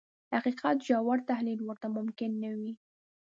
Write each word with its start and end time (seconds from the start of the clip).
د 0.27 0.29
حقيقت 0.39 0.75
ژور 0.87 1.17
تحليل 1.29 1.59
ورته 1.63 1.87
ممکن 1.97 2.31
نه 2.43 2.51
وي. 2.59 2.71